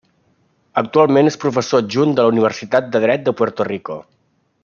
[0.81, 3.99] Actualment és professor adjunt de la Universitat de Dret de Puerto Rico.